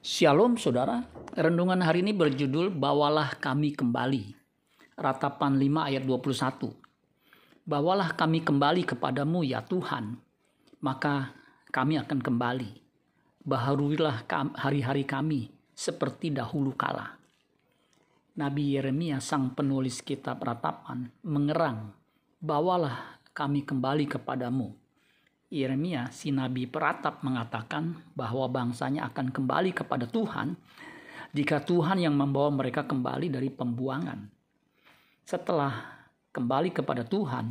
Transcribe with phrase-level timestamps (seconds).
[0.00, 1.04] Shalom saudara,
[1.36, 4.32] renungan hari ini berjudul Bawalah kami kembali.
[4.96, 6.72] Ratapan 5 ayat 21.
[7.68, 10.16] Bawalah kami kembali kepadamu ya Tuhan,
[10.80, 11.36] maka
[11.68, 12.80] kami akan kembali.
[13.44, 14.24] Baharuilah
[14.56, 17.20] hari-hari kami seperti dahulu kala.
[18.40, 21.92] Nabi Yeremia sang penulis kitab ratapan mengerang,
[22.40, 24.80] Bawalah kami kembali kepadamu
[25.50, 30.54] Yeremia, si nabi peratap mengatakan bahwa bangsanya akan kembali kepada Tuhan
[31.34, 34.30] jika Tuhan yang membawa mereka kembali dari pembuangan.
[35.26, 37.50] Setelah kembali kepada Tuhan,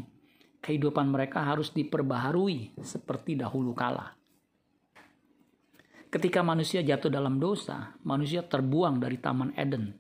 [0.64, 4.16] kehidupan mereka harus diperbaharui seperti dahulu kala.
[6.08, 9.92] Ketika manusia jatuh dalam dosa, manusia terbuang dari Taman Eden,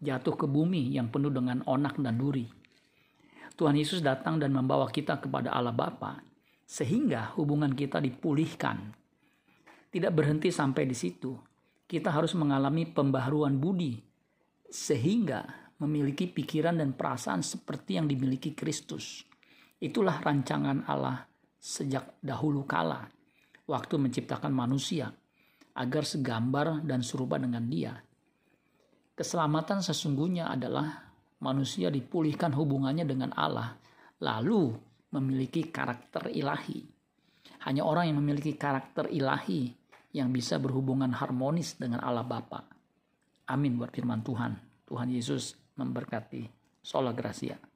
[0.00, 2.48] jatuh ke bumi yang penuh dengan onak dan duri.
[3.60, 6.31] Tuhan Yesus datang dan membawa kita kepada Allah Bapa
[6.72, 8.96] sehingga hubungan kita dipulihkan.
[9.92, 11.36] Tidak berhenti sampai di situ.
[11.84, 14.00] Kita harus mengalami pembaharuan budi
[14.72, 15.44] sehingga
[15.84, 19.20] memiliki pikiran dan perasaan seperti yang dimiliki Kristus.
[19.76, 21.28] Itulah rancangan Allah
[21.60, 23.04] sejak dahulu kala
[23.68, 25.12] waktu menciptakan manusia
[25.76, 27.92] agar segambar dan serupa dengan Dia.
[29.12, 31.12] Keselamatan sesungguhnya adalah
[31.44, 33.76] manusia dipulihkan hubungannya dengan Allah,
[34.24, 34.72] lalu
[35.12, 36.80] memiliki karakter ilahi.
[37.68, 39.70] Hanya orang yang memiliki karakter ilahi
[40.12, 42.66] yang bisa berhubungan harmonis dengan Allah Bapa.
[43.48, 44.52] Amin buat firman Tuhan.
[44.88, 46.60] Tuhan Yesus memberkati.
[46.82, 47.71] Sola Gracia.